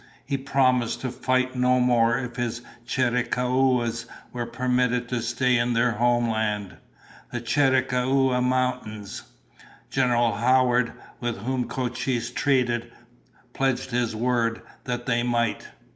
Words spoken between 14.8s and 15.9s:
that they might.